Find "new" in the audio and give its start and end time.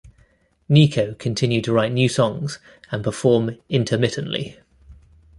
1.91-2.09